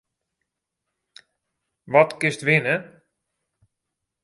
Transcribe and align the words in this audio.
Wat 1.93 2.11
kinst 2.19 2.45
winne? 2.47 2.75